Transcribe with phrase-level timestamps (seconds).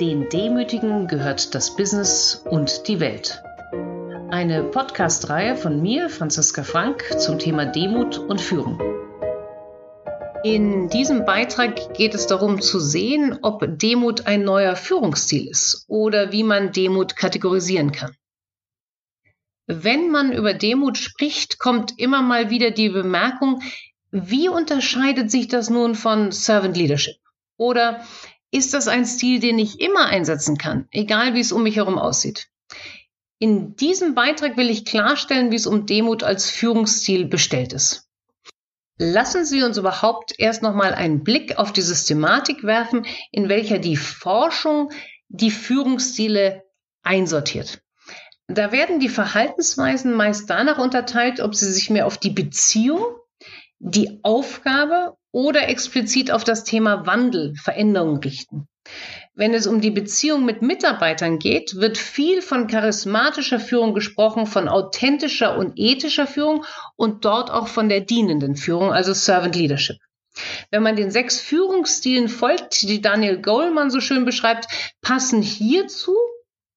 [0.00, 3.40] Den Demütigen gehört das Business und die Welt.
[4.28, 8.80] Eine Podcast-Reihe von mir, Franziska Frank, zum Thema Demut und Führung.
[10.42, 16.32] In diesem Beitrag geht es darum zu sehen, ob Demut ein neuer Führungsstil ist oder
[16.32, 18.16] wie man Demut kategorisieren kann.
[19.68, 23.62] Wenn man über Demut spricht, kommt immer mal wieder die Bemerkung,
[24.10, 27.14] wie unterscheidet sich das nun von Servant Leadership?
[27.56, 28.00] Oder
[28.54, 31.98] ist das ein Stil, den ich immer einsetzen kann, egal wie es um mich herum
[31.98, 32.48] aussieht.
[33.38, 38.08] In diesem Beitrag will ich klarstellen, wie es um Demut als Führungsstil bestellt ist.
[38.96, 43.96] Lassen Sie uns überhaupt erst nochmal einen Blick auf die Systematik werfen, in welcher die
[43.96, 44.92] Forschung
[45.28, 46.62] die Führungsstile
[47.02, 47.82] einsortiert.
[48.46, 53.04] Da werden die Verhaltensweisen meist danach unterteilt, ob sie sich mehr auf die Beziehung,
[53.78, 58.68] die Aufgabe oder explizit auf das Thema Wandel, Veränderung richten.
[59.34, 64.68] Wenn es um die Beziehung mit Mitarbeitern geht, wird viel von charismatischer Führung gesprochen, von
[64.68, 66.64] authentischer und ethischer Führung
[66.96, 69.96] und dort auch von der dienenden Führung, also Servant Leadership.
[70.70, 74.66] Wenn man den sechs Führungsstilen folgt, die Daniel Goleman so schön beschreibt,
[75.00, 76.16] passen hierzu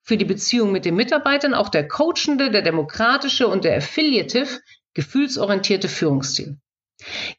[0.01, 4.61] für die Beziehung mit den Mitarbeitern auch der coachende, der demokratische und der affiliative,
[4.93, 6.57] gefühlsorientierte Führungsstil.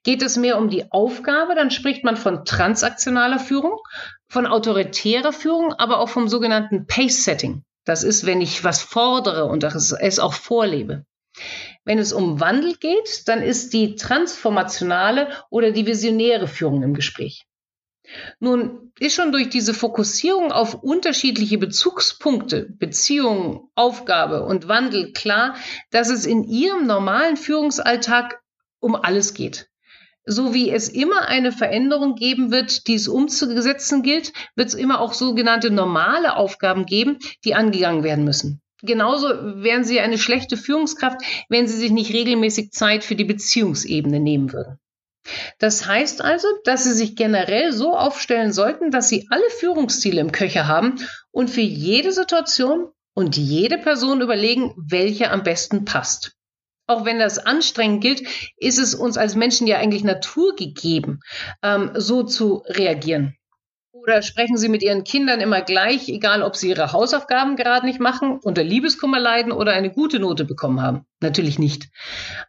[0.05, 3.79] Geht es mehr um die Aufgabe, dann spricht man von transaktionaler Führung,
[4.29, 7.65] von autoritärer Führung, aber auch vom sogenannten Pace-Setting.
[7.85, 11.05] Das ist, wenn ich was fordere und es auch vorlebe.
[11.85, 17.47] Wenn es um Wandel geht, dann ist die transformationale oder die visionäre Führung im Gespräch.
[18.41, 25.57] Nun ist schon durch diese Fokussierung auf unterschiedliche Bezugspunkte, Beziehung, Aufgabe und Wandel klar,
[25.91, 28.41] dass es in Ihrem normalen Führungsalltag
[28.81, 29.69] um alles geht.
[30.31, 35.01] So wie es immer eine Veränderung geben wird, die es umzusetzen gilt, wird es immer
[35.01, 38.61] auch sogenannte normale Aufgaben geben, die angegangen werden müssen.
[38.83, 39.29] Genauso
[39.63, 44.53] wären Sie eine schlechte Führungskraft, wenn Sie sich nicht regelmäßig Zeit für die Beziehungsebene nehmen
[44.53, 44.79] würden.
[45.59, 50.31] Das heißt also, dass Sie sich generell so aufstellen sollten, dass Sie alle Führungsziele im
[50.31, 50.97] Köcher haben
[51.31, 56.38] und für jede Situation und jede Person überlegen, welche am besten passt
[56.89, 58.23] auch wenn das anstrengend gilt,
[58.57, 61.21] ist es uns als Menschen ja eigentlich naturgegeben,
[61.63, 63.37] ähm, so zu reagieren.
[63.93, 68.01] Oder sprechen Sie mit Ihren Kindern immer gleich, egal ob Sie Ihre Hausaufgaben gerade nicht
[68.01, 71.05] machen, unter Liebeskummer leiden oder eine gute Note bekommen haben?
[71.21, 71.89] Natürlich nicht.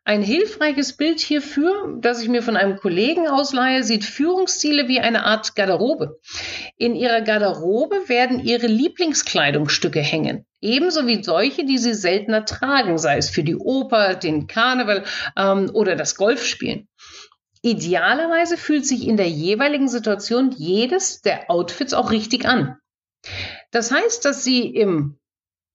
[0.05, 5.25] Ein hilfreiches Bild hierfür, das ich mir von einem Kollegen ausleihe, sieht Führungsstile wie eine
[5.25, 6.19] Art Garderobe.
[6.77, 10.45] In Ihrer Garderobe werden Ihre Lieblingskleidungsstücke hängen.
[10.61, 15.03] Ebenso wie solche, die Sie seltener tragen, sei es für die Oper, den Karneval
[15.37, 16.87] ähm, oder das Golfspielen.
[17.61, 22.77] Idealerweise fühlt sich in der jeweiligen Situation jedes der Outfits auch richtig an.
[23.71, 25.19] Das heißt, dass Sie im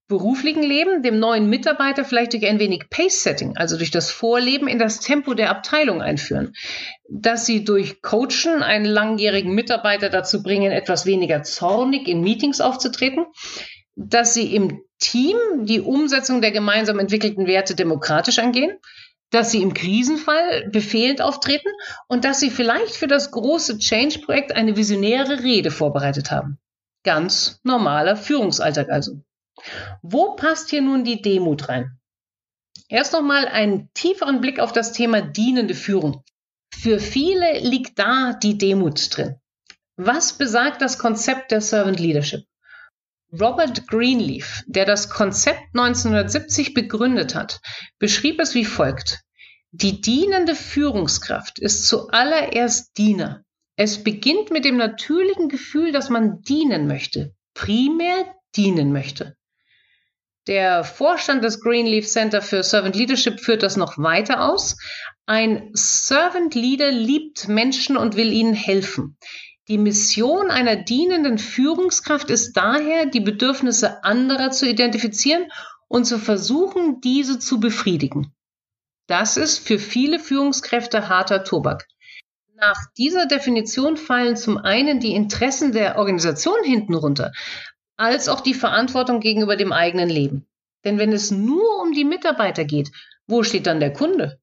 [0.06, 4.78] beruflichen Leben dem neuen Mitarbeiter vielleicht durch ein wenig Pace-Setting, also durch das Vorleben in
[4.78, 6.52] das Tempo der Abteilung einführen.
[7.08, 13.26] Dass Sie durch Coachen einen langjährigen Mitarbeiter dazu bringen, etwas weniger zornig in Meetings aufzutreten.
[13.96, 18.78] Dass Sie im Team die Umsetzung der gemeinsam entwickelten Werte demokratisch angehen
[19.34, 21.68] dass sie im Krisenfall befehlend auftreten
[22.06, 26.58] und dass sie vielleicht für das große Change-Projekt eine visionäre Rede vorbereitet haben.
[27.02, 29.20] Ganz normaler Führungsalltag also.
[30.02, 31.98] Wo passt hier nun die Demut rein?
[32.88, 36.22] Erst nochmal einen tieferen Blick auf das Thema dienende Führung.
[36.72, 39.36] Für viele liegt da die Demut drin.
[39.96, 42.44] Was besagt das Konzept der Servant Leadership?
[43.40, 47.60] Robert Greenleaf, der das Konzept 1970 begründet hat,
[47.98, 49.22] beschrieb es wie folgt.
[49.72, 53.42] Die dienende Führungskraft ist zuallererst Diener.
[53.76, 59.36] Es beginnt mit dem natürlichen Gefühl, dass man dienen möchte, primär dienen möchte.
[60.46, 64.76] Der Vorstand des Greenleaf Center für Servant Leadership führt das noch weiter aus.
[65.26, 69.16] Ein Servant Leader liebt Menschen und will ihnen helfen.
[69.68, 75.50] Die Mission einer dienenden Führungskraft ist daher, die Bedürfnisse anderer zu identifizieren
[75.88, 78.34] und zu versuchen, diese zu befriedigen.
[79.06, 81.86] Das ist für viele Führungskräfte harter Tobak.
[82.56, 87.32] Nach dieser Definition fallen zum einen die Interessen der Organisation hinten runter,
[87.96, 90.46] als auch die Verantwortung gegenüber dem eigenen Leben.
[90.84, 92.90] Denn wenn es nur um die Mitarbeiter geht,
[93.26, 94.38] wo steht dann der Kunde?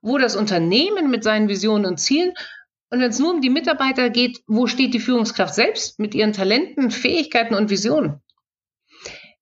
[0.00, 2.32] Wo das Unternehmen mit seinen Visionen und Zielen
[2.90, 6.32] und wenn es nur um die Mitarbeiter geht, wo steht die Führungskraft selbst mit ihren
[6.32, 8.20] Talenten, Fähigkeiten und Visionen?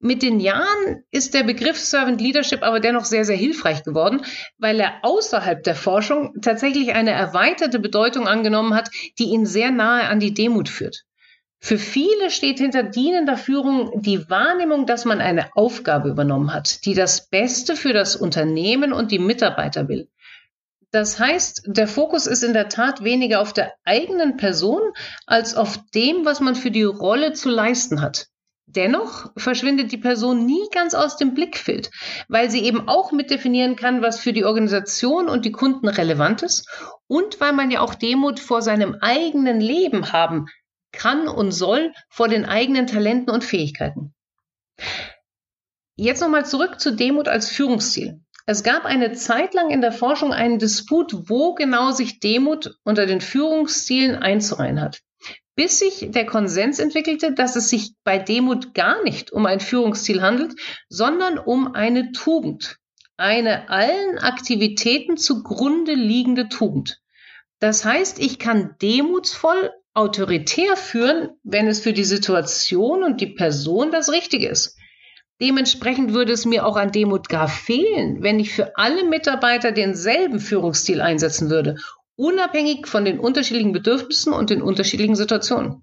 [0.01, 4.23] Mit den Jahren ist der Begriff Servant Leadership aber dennoch sehr, sehr hilfreich geworden,
[4.57, 10.07] weil er außerhalb der Forschung tatsächlich eine erweiterte Bedeutung angenommen hat, die ihn sehr nahe
[10.09, 11.05] an die Demut führt.
[11.59, 16.95] Für viele steht hinter dienender Führung die Wahrnehmung, dass man eine Aufgabe übernommen hat, die
[16.95, 20.09] das Beste für das Unternehmen und die Mitarbeiter will.
[20.91, 24.81] Das heißt, der Fokus ist in der Tat weniger auf der eigenen Person
[25.27, 28.29] als auf dem, was man für die Rolle zu leisten hat.
[28.71, 31.91] Dennoch verschwindet die Person nie ganz aus dem Blickfeld,
[32.29, 36.69] weil sie eben auch mitdefinieren kann, was für die Organisation und die Kunden relevant ist
[37.07, 40.47] und weil man ja auch Demut vor seinem eigenen Leben haben
[40.93, 44.15] kann und soll vor den eigenen Talenten und Fähigkeiten.
[45.97, 48.21] Jetzt nochmal zurück zu Demut als Führungsziel.
[48.51, 53.05] Es gab eine Zeit lang in der Forschung einen Disput, wo genau sich Demut unter
[53.05, 55.03] den Führungszielen einzureihen hat.
[55.55, 60.23] Bis sich der Konsens entwickelte, dass es sich bei Demut gar nicht um ein Führungsziel
[60.23, 60.55] handelt,
[60.89, 62.79] sondern um eine Tugend.
[63.19, 67.03] Eine allen Aktivitäten zugrunde liegende Tugend.
[67.59, 73.91] Das heißt, ich kann demutsvoll autoritär führen, wenn es für die Situation und die Person
[73.91, 74.79] das Richtige ist.
[75.41, 80.41] Dementsprechend würde es mir auch an Demut gar fehlen, wenn ich für alle Mitarbeiter denselben
[80.41, 81.77] Führungsstil einsetzen würde,
[82.17, 85.83] unabhängig von den unterschiedlichen Bedürfnissen und den unterschiedlichen Situationen.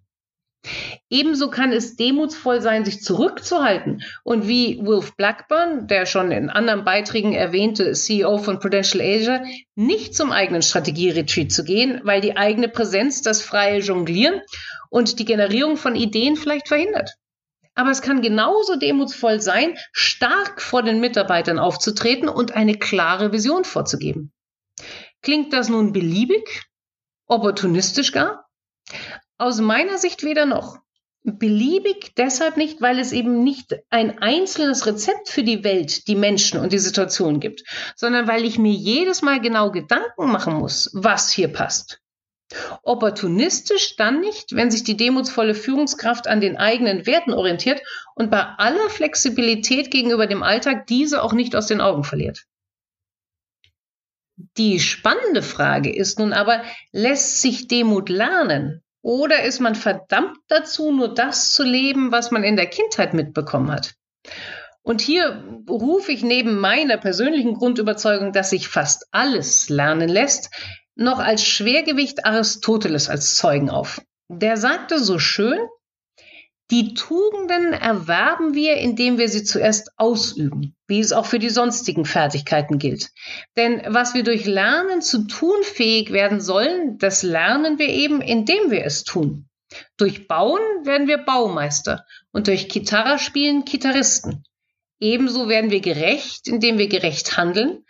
[1.10, 6.84] Ebenso kann es demutsvoll sein, sich zurückzuhalten und wie Wolf Blackburn, der schon in anderen
[6.84, 9.44] Beiträgen erwähnte CEO von Prudential Asia,
[9.76, 14.42] nicht zum eigenen Strategieretreat zu gehen, weil die eigene Präsenz das freie Jonglieren
[14.90, 17.16] und die Generierung von Ideen vielleicht verhindert.
[17.76, 23.66] Aber es kann genauso demutsvoll sein, stark vor den Mitarbeitern aufzutreten und eine klare Vision
[23.66, 24.32] vorzugeben.
[25.22, 26.64] Klingt das nun beliebig?
[27.28, 28.48] Opportunistisch gar?
[29.38, 30.78] Aus meiner Sicht weder noch.
[31.24, 36.60] Beliebig deshalb nicht, weil es eben nicht ein einzelnes Rezept für die Welt, die Menschen
[36.60, 37.64] und die Situation gibt,
[37.96, 42.00] sondern weil ich mir jedes Mal genau Gedanken machen muss, was hier passt.
[42.84, 47.82] Opportunistisch dann nicht, wenn sich die demutsvolle Führungskraft an den eigenen Werten orientiert
[48.14, 52.46] und bei aller Flexibilität gegenüber dem Alltag diese auch nicht aus den Augen verliert.
[54.58, 58.84] Die spannende Frage ist nun aber, lässt sich Demut lernen?
[59.02, 63.72] Oder ist man verdammt dazu, nur das zu leben, was man in der Kindheit mitbekommen
[63.72, 63.96] hat?
[64.82, 70.52] Und hier rufe ich neben meiner persönlichen Grundüberzeugung, dass sich fast alles lernen lässt,
[70.96, 74.02] noch als Schwergewicht Aristoteles als Zeugen auf.
[74.30, 75.60] Der sagte so schön,
[76.72, 82.06] die Tugenden erwerben wir, indem wir sie zuerst ausüben, wie es auch für die sonstigen
[82.06, 83.12] Fertigkeiten gilt.
[83.56, 88.72] Denn was wir durch Lernen zu tun fähig werden sollen, das lernen wir eben, indem
[88.72, 89.48] wir es tun.
[89.98, 94.44] Durch Bauen werden wir Baumeister und durch Gitarre spielen Gitarristen.
[95.00, 97.86] Ebenso werden wir gerecht, indem wir gerecht handeln,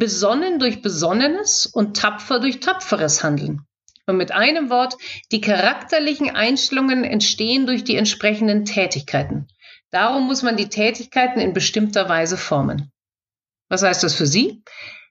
[0.00, 3.60] besonnen durch besonnenes und tapfer durch tapferes Handeln.
[4.06, 4.96] Und mit einem Wort,
[5.30, 9.46] die charakterlichen Einstellungen entstehen durch die entsprechenden Tätigkeiten.
[9.90, 12.90] Darum muss man die Tätigkeiten in bestimmter Weise formen.
[13.68, 14.64] Was heißt das für Sie?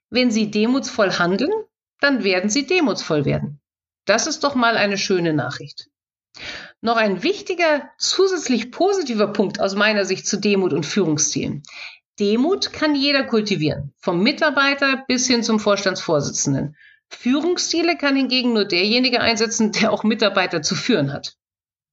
[0.09, 1.53] Wenn Sie demutsvoll handeln,
[2.01, 3.62] dann werden Sie demutsvoll werden.
[4.06, 5.88] Das ist doch mal eine schöne Nachricht.
[6.81, 11.63] Noch ein wichtiger, zusätzlich positiver Punkt aus meiner Sicht zu Demut und Führungszielen.
[12.19, 16.75] Demut kann jeder kultivieren, vom Mitarbeiter bis hin zum Vorstandsvorsitzenden.
[17.10, 21.36] Führungsstile kann hingegen nur derjenige einsetzen, der auch Mitarbeiter zu führen hat.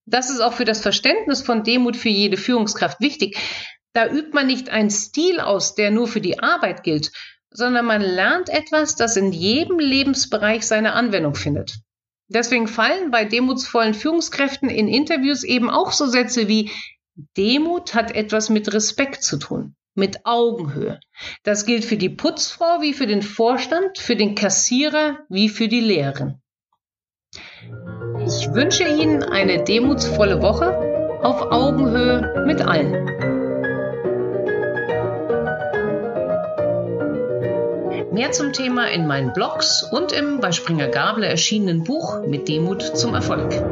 [0.05, 3.39] Das ist auch für das Verständnis von Demut für jede Führungskraft wichtig.
[3.93, 7.13] Da übt man nicht einen Stil aus, der nur für die Arbeit gilt,
[7.51, 11.79] sondern man lernt etwas, das in jedem Lebensbereich seine Anwendung findet.
[12.29, 16.71] Deswegen fallen bei demutsvollen Führungskräften in Interviews eben auch so Sätze wie
[17.37, 21.01] Demut hat etwas mit Respekt zu tun mit Augenhöhe.
[21.43, 25.81] Das gilt für die Putzfrau wie für den Vorstand, für den Kassierer wie für die
[25.81, 26.41] Lehrerin.
[28.25, 32.93] Ich wünsche Ihnen eine demutsvolle Woche auf Augenhöhe mit allen.
[38.13, 42.83] Mehr zum Thema in meinen Blogs und im bei Springer Gabler erschienenen Buch Mit Demut
[42.83, 43.63] zum Erfolg.